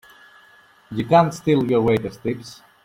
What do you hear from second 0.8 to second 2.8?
You can't steal your waiters' tips!